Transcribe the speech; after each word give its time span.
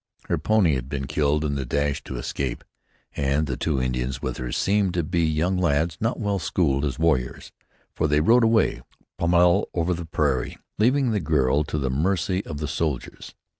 Her 0.29 0.39
pony 0.39 0.73
had 0.73 0.89
been 0.89 1.05
killed 1.05 1.45
in 1.45 1.53
the 1.53 1.63
dash 1.63 2.03
to 2.05 2.17
escape, 2.17 2.63
and 3.15 3.45
the 3.45 3.55
two 3.55 3.79
Indians 3.79 4.19
with 4.19 4.37
her 4.37 4.51
seemed 4.51 4.95
to 4.95 5.03
be 5.03 5.21
young 5.21 5.57
lads 5.59 5.99
not 6.01 6.17
yet 6.17 6.25
well 6.25 6.39
schooled 6.39 6.85
as 6.85 6.97
warriors, 6.97 7.51
for 7.93 8.07
they 8.07 8.19
rode 8.19 8.43
away 8.43 8.81
pellmell 9.19 9.65
over 9.75 9.93
the 9.93 10.05
prairie, 10.05 10.57
leaving 10.79 11.11
the 11.11 11.19
girl 11.19 11.63
to 11.65 11.77
the 11.77 11.91
mercy 11.91 12.43
of 12.47 12.57
the 12.57 12.67
soldiers. 12.67 13.35